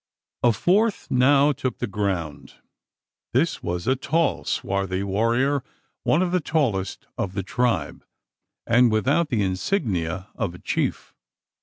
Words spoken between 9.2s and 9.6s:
the